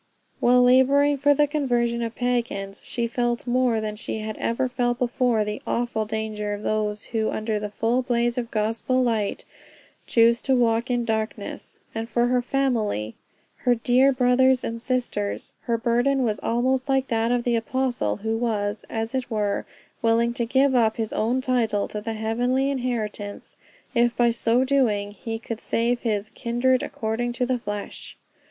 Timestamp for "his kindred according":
26.01-27.31